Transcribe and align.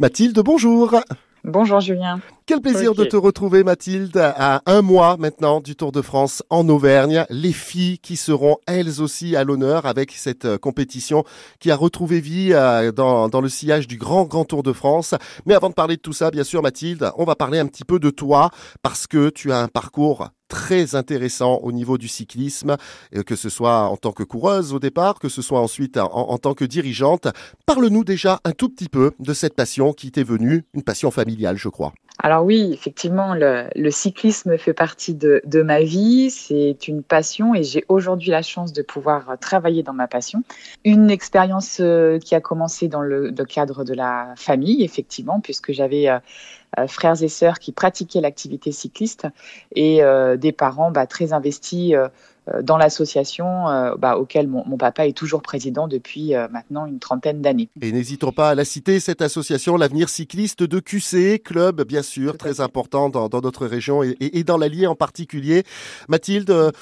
Mathilde, 0.00 0.38
bonjour. 0.44 0.94
Bonjour 1.42 1.80
Julien. 1.80 2.20
Quel 2.48 2.62
plaisir 2.62 2.94
de 2.94 3.04
te 3.04 3.14
retrouver 3.14 3.62
Mathilde 3.62 4.16
à 4.16 4.62
un 4.64 4.80
mois 4.80 5.18
maintenant 5.18 5.60
du 5.60 5.76
Tour 5.76 5.92
de 5.92 6.00
France 6.00 6.42
en 6.48 6.66
Auvergne. 6.70 7.26
Les 7.28 7.52
filles 7.52 7.98
qui 7.98 8.16
seront 8.16 8.56
elles 8.66 9.02
aussi 9.02 9.36
à 9.36 9.44
l'honneur 9.44 9.84
avec 9.84 10.12
cette 10.12 10.46
euh, 10.46 10.56
compétition 10.56 11.24
qui 11.60 11.70
a 11.70 11.76
retrouvé 11.76 12.20
vie 12.20 12.54
euh, 12.54 12.90
dans, 12.90 13.28
dans 13.28 13.42
le 13.42 13.50
sillage 13.50 13.86
du 13.86 13.98
grand 13.98 14.24
grand 14.24 14.46
Tour 14.46 14.62
de 14.62 14.72
France. 14.72 15.14
Mais 15.44 15.52
avant 15.52 15.68
de 15.68 15.74
parler 15.74 15.96
de 15.96 16.00
tout 16.00 16.14
ça, 16.14 16.30
bien 16.30 16.42
sûr 16.42 16.62
Mathilde, 16.62 17.12
on 17.18 17.24
va 17.24 17.36
parler 17.36 17.58
un 17.58 17.66
petit 17.66 17.84
peu 17.84 17.98
de 17.98 18.08
toi 18.08 18.50
parce 18.80 19.06
que 19.06 19.28
tu 19.28 19.52
as 19.52 19.58
un 19.58 19.68
parcours 19.68 20.30
très 20.48 20.94
intéressant 20.94 21.60
au 21.62 21.70
niveau 21.72 21.98
du 21.98 22.08
cyclisme, 22.08 22.76
euh, 23.14 23.22
que 23.22 23.36
ce 23.36 23.48
soit 23.48 23.82
en 23.82 23.96
tant 23.96 24.12
que 24.12 24.22
coureuse 24.22 24.72
au 24.72 24.80
départ, 24.80 25.18
que 25.18 25.28
ce 25.28 25.42
soit 25.42 25.60
ensuite 25.60 25.98
en, 25.98 26.38
tant 26.38 26.54
que 26.54 26.64
dirigeante. 26.64 27.28
Parle-nous 27.66 28.04
déjà 28.04 28.40
un 28.44 28.52
tout 28.52 28.68
petit 28.68 28.88
peu 28.88 29.12
de 29.20 29.32
cette 29.34 29.54
passion 29.54 29.92
qui 29.92 30.10
t'est 30.10 30.22
venue, 30.22 30.64
une 30.74 30.82
passion 30.82 31.10
familiale, 31.10 31.56
je 31.56 31.68
crois. 31.68 31.92
Alors 32.20 32.37
oui, 32.42 32.70
effectivement, 32.72 33.34
le, 33.34 33.90
cyclisme 33.90 34.58
fait 34.58 34.72
partie 34.72 35.14
de, 35.14 35.62
ma 35.62 35.80
vie. 35.82 36.30
C'est 36.30 36.88
une 36.88 37.02
passion 37.02 37.54
et 37.54 37.62
j'ai 37.62 37.84
aujourd'hui 37.88 38.30
la 38.30 38.42
chance 38.42 38.72
de 38.72 38.82
pouvoir 38.82 39.36
travailler 39.40 39.82
dans 39.82 39.92
ma 39.92 40.08
passion. 40.08 40.42
Une 40.84 41.10
expérience 41.10 41.78
euh, 41.80 42.18
qui 42.18 42.34
a 42.34 42.40
commencé 42.40 42.88
dans 42.88 43.00
le, 43.00 43.32
cadre 43.48 43.84
de 43.84 43.94
la 43.94 44.34
famille, 44.36 44.82
effectivement, 44.82 45.40
puisque 45.40 45.72
j'avais 45.72 46.08
euh, 46.08 46.18
euh, 46.78 46.86
frères 46.86 47.22
et 47.22 47.28
sœurs 47.28 47.58
qui 47.58 47.72
pratiquaient 47.72 48.20
l'activité 48.20 48.72
cycliste 48.72 49.26
et 49.74 50.00
des 50.36 50.52
parents 50.52 50.90
bah, 50.90 51.06
très 51.06 51.32
investis 51.32 51.94
dans 52.62 52.76
l'association 52.76 53.64
bah, 53.98 54.16
auquel 54.16 54.48
mon, 54.48 54.76
papa 54.76 55.06
est 55.06 55.12
toujours 55.12 55.42
président 55.42 55.88
depuis 55.88 56.32
maintenant 56.50 56.86
une 56.86 56.98
trentaine 56.98 57.42
d'années. 57.42 57.68
Et 57.80 57.92
n'hésitons 57.92 58.32
pas 58.32 58.50
à 58.50 58.54
la 58.54 58.64
citer, 58.64 59.00
cette 59.00 59.22
association, 59.22 59.76
l'avenir 59.76 60.08
cycliste 60.08 60.62
de 60.62 60.80
QC, 60.80 61.40
club 61.42 61.82
bien 61.82 62.02
sûr, 62.02 62.36
très 62.36 62.60
important 62.60 63.08
dans, 63.08 63.28
notre 63.40 63.66
région 63.66 64.02
et, 64.02 64.16
et, 64.20 64.44
dans 64.44 64.56
l'Allier 64.56 64.86
en 64.86 64.94
particulier. 64.94 65.64
Mathilde, 66.08 66.72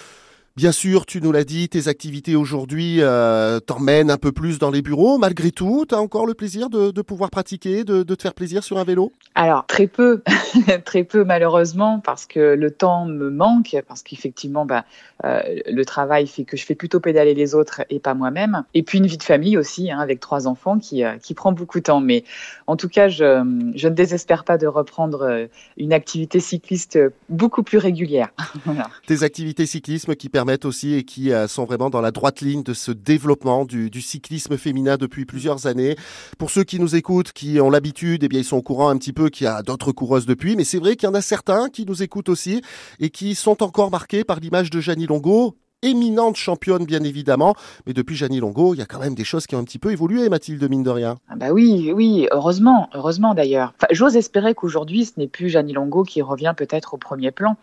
Bien 0.56 0.72
sûr, 0.72 1.04
tu 1.04 1.20
nous 1.20 1.32
l'as 1.32 1.44
dit, 1.44 1.68
tes 1.68 1.86
activités 1.86 2.34
aujourd'hui 2.34 3.02
euh, 3.02 3.60
t'emmènent 3.60 4.10
un 4.10 4.16
peu 4.16 4.32
plus 4.32 4.58
dans 4.58 4.70
les 4.70 4.80
bureaux. 4.80 5.18
Malgré 5.18 5.50
tout, 5.50 5.84
tu 5.86 5.94
as 5.94 6.00
encore 6.00 6.24
le 6.24 6.32
plaisir 6.32 6.70
de, 6.70 6.92
de 6.92 7.02
pouvoir 7.02 7.28
pratiquer, 7.28 7.84
de, 7.84 8.02
de, 8.02 8.14
te 8.14 8.22
faire 8.22 8.32
plaisir 8.32 8.64
sur 8.64 8.78
un 8.78 8.84
vélo? 8.84 9.12
Alors, 9.34 9.66
très 9.66 9.86
peu, 9.86 10.22
très 10.86 11.04
peu 11.04 11.24
malheureusement, 11.24 12.00
parce 12.00 12.24
que 12.24 12.54
le 12.54 12.70
temps 12.70 13.04
me 13.04 13.28
manque, 13.28 13.76
parce 13.86 14.02
qu'effectivement, 14.02 14.64
bah, 14.64 14.86
euh, 15.26 15.42
le 15.66 15.84
travail 15.84 16.26
fait 16.26 16.44
que 16.44 16.56
je 16.56 16.64
fais 16.64 16.74
plutôt 16.74 17.00
pédaler 17.00 17.34
les 17.34 17.54
autres 17.54 17.82
et 17.90 18.00
pas 18.00 18.14
moi-même. 18.14 18.64
Et 18.72 18.82
puis 18.82 18.96
une 18.96 19.06
vie 19.06 19.18
de 19.18 19.22
famille 19.22 19.58
aussi, 19.58 19.90
hein, 19.90 19.98
avec 19.98 20.20
trois 20.20 20.46
enfants, 20.46 20.78
qui, 20.78 21.04
euh, 21.04 21.18
qui 21.18 21.34
prend 21.34 21.52
beaucoup 21.52 21.80
de 21.80 21.84
temps. 21.84 22.00
Mais 22.00 22.24
en 22.66 22.76
tout 22.76 22.88
cas, 22.88 23.08
je, 23.08 23.70
je 23.74 23.88
ne 23.88 23.94
désespère 23.94 24.44
pas 24.44 24.56
de 24.56 24.66
reprendre 24.66 25.48
une 25.76 25.92
activité 25.92 26.40
cycliste 26.40 26.98
beaucoup 27.28 27.62
plus 27.62 27.76
régulière. 27.76 28.30
voilà. 28.64 28.88
Tes 29.06 29.22
activités 29.22 29.66
cyclisme 29.66 30.14
qui 30.14 30.30
permettent 30.30 30.45
aussi 30.64 30.94
et 30.94 31.04
qui 31.04 31.32
euh, 31.32 31.48
sont 31.48 31.64
vraiment 31.64 31.90
dans 31.90 32.00
la 32.00 32.10
droite 32.10 32.40
ligne 32.40 32.62
de 32.62 32.74
ce 32.74 32.92
développement 32.92 33.64
du, 33.64 33.90
cyclisme 34.00 34.56
féminin 34.56 34.96
depuis 34.96 35.24
plusieurs 35.24 35.66
années. 35.66 35.96
Pour 36.38 36.50
ceux 36.50 36.64
qui 36.64 36.78
nous 36.78 36.94
écoutent, 36.94 37.32
qui 37.32 37.60
ont 37.60 37.70
l'habitude, 37.70 38.22
eh 38.24 38.28
bien 38.28 38.40
ils 38.40 38.44
sont 38.44 38.56
au 38.56 38.62
courant 38.62 38.88
un 38.88 38.96
petit 38.96 39.12
peu 39.12 39.28
qu'il 39.28 39.44
y 39.44 39.48
a 39.48 39.62
d'autres 39.62 39.92
coureuses 39.92 40.26
depuis, 40.26 40.56
mais 40.56 40.64
c'est 40.64 40.78
vrai 40.78 40.96
qu'il 40.96 41.08
y 41.08 41.10
en 41.10 41.14
a 41.14 41.22
certains 41.22 41.68
qui 41.68 41.84
nous 41.84 42.02
écoutent 42.02 42.28
aussi 42.28 42.62
et 43.00 43.10
qui 43.10 43.34
sont 43.34 43.62
encore 43.62 43.90
marqués 43.90 44.24
par 44.24 44.40
l'image 44.40 44.70
de 44.70 44.80
Janie 44.80 45.06
Longo, 45.06 45.56
éminente 45.82 46.36
championne 46.36 46.84
bien 46.84 47.02
évidemment, 47.02 47.54
mais 47.86 47.92
depuis 47.92 48.16
Janie 48.16 48.40
Longo, 48.40 48.74
il 48.74 48.78
y 48.78 48.82
a 48.82 48.86
quand 48.86 48.98
même 48.98 49.14
des 49.14 49.24
choses 49.24 49.46
qui 49.46 49.54
ont 49.54 49.58
un 49.58 49.64
petit 49.64 49.78
peu 49.78 49.92
évolué, 49.92 50.28
Mathilde 50.28 50.68
mine 50.68 50.82
de 50.82 50.90
rien. 50.90 51.16
Ah 51.28 51.36
bah 51.36 51.50
oui, 51.50 51.92
oui, 51.94 52.28
heureusement, 52.32 52.88
heureusement 52.94 53.34
d'ailleurs. 53.34 53.74
J'ose 53.90 54.16
espérer 54.16 54.54
qu'aujourd'hui, 54.54 55.04
ce 55.04 55.12
n'est 55.18 55.28
plus 55.28 55.48
Janie 55.48 55.72
Longo 55.72 56.02
qui 56.02 56.22
revient 56.22 56.54
peut-être 56.56 56.94
au 56.94 56.96
premier 56.96 57.30
plan. 57.30 57.56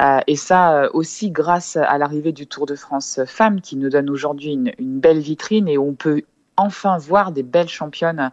Euh, 0.00 0.20
et 0.26 0.36
ça 0.36 0.84
euh, 0.84 0.88
aussi 0.94 1.30
grâce 1.30 1.76
à 1.76 1.98
l'arrivée 1.98 2.32
du 2.32 2.46
Tour 2.46 2.64
de 2.64 2.74
France 2.74 3.20
Femmes 3.26 3.60
qui 3.60 3.76
nous 3.76 3.90
donne 3.90 4.08
aujourd'hui 4.08 4.52
une, 4.52 4.72
une, 4.78 5.00
belle 5.00 5.18
vitrine 5.18 5.68
et 5.68 5.76
on 5.76 5.92
peut 5.92 6.22
enfin 6.62 6.98
voir 6.98 7.32
des 7.32 7.42
belles 7.42 7.68
championnes 7.68 8.30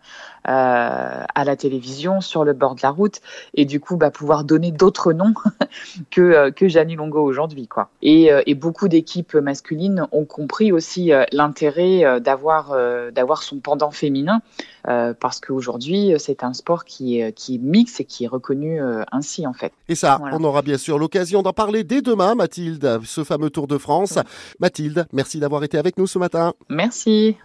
euh, 0.48 1.24
à 1.36 1.44
la 1.44 1.56
télévision, 1.56 2.22
sur 2.22 2.44
le 2.44 2.54
bord 2.54 2.76
de 2.76 2.80
la 2.82 2.90
route, 2.90 3.22
et 3.54 3.66
du 3.66 3.80
coup 3.80 3.98
bah, 3.98 4.10
pouvoir 4.10 4.44
donner 4.44 4.72
d'autres 4.72 5.14
noms 5.14 5.34
que, 6.12 6.22
euh, 6.22 6.52
que 6.52 6.66
Longo 6.96 7.22
aujourd'hui. 7.22 7.68
quoi. 7.68 7.90
Et, 8.02 8.32
euh, 8.32 8.42
et 8.46 8.56
beaucoup 8.56 8.88
d'équipes 8.88 9.36
masculines 9.36 10.08
ont 10.12 10.26
compris 10.26 10.72
aussi 10.72 11.12
euh, 11.12 11.26
l'intérêt 11.32 12.20
d'avoir 12.22 12.76
d'avoir 13.12 13.44
son 13.44 13.60
pendant 13.60 13.92
féminin, 13.92 14.42
parce 14.84 15.40
qu'aujourd'hui 15.40 16.14
c'est 16.18 16.44
un 16.44 16.54
sport 16.54 16.86
qui 16.86 17.20
est, 17.20 17.34
qui 17.34 17.56
est 17.56 17.58
mix 17.58 18.00
et 18.00 18.06
qui 18.06 18.24
est 18.24 18.28
reconnu 18.28 18.80
ainsi 19.12 19.46
en 19.46 19.54
fait. 19.54 19.74
Et 19.88 19.96
ça, 19.96 20.20
on 20.32 20.44
aura 20.44 20.62
bien 20.62 20.78
sûr 20.78 20.98
l'occasion 20.98 21.42
d'en 21.42 21.54
parler 21.54 21.84
dès 21.84 22.02
demain, 22.02 22.36
Mathilde, 22.36 23.02
ce 23.04 23.24
fameux 23.24 23.50
Tour 23.50 23.68
de 23.68 23.78
France. 23.78 24.18
Mathilde, 24.60 25.06
merci 25.12 25.40
d'avoir 25.40 25.64
été 25.64 25.78
avec 25.78 25.98
nous 25.98 26.08
ce 26.08 26.20
matin. 26.20 26.54
Merci. 26.70 27.38